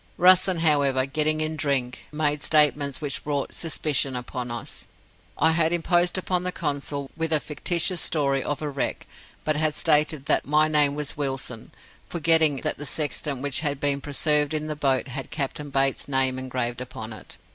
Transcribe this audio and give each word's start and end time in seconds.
Russen, 0.17 0.61
however, 0.61 1.05
getting 1.05 1.41
in 1.41 1.55
drink, 1.55 2.07
made 2.11 2.41
statements 2.41 3.01
which 3.01 3.23
brought 3.23 3.53
suspicion 3.53 4.15
upon 4.15 4.49
us. 4.49 4.87
I 5.37 5.51
had 5.51 5.71
imposed 5.71 6.17
upon 6.17 6.41
the 6.41 6.51
Consul 6.51 7.11
with 7.15 7.31
a 7.31 7.39
fictitious 7.39 8.01
story 8.01 8.41
of 8.41 8.63
a 8.63 8.69
wreck, 8.71 9.05
but 9.43 9.57
had 9.57 9.75
stated 9.75 10.25
that 10.25 10.43
my 10.47 10.67
name 10.67 10.95
was 10.95 11.17
Wilson, 11.17 11.71
forgetting 12.09 12.61
that 12.61 12.79
the 12.79 12.85
sextant 12.87 13.43
which 13.43 13.59
had 13.59 13.79
been 13.79 14.01
preserved 14.01 14.55
in 14.55 14.65
the 14.65 14.75
boat 14.75 15.07
had 15.07 15.29
Captain 15.29 15.69
Bates's 15.69 16.07
name 16.07 16.39
engraved 16.39 16.81
upon 16.81 17.13
it. 17.13 17.37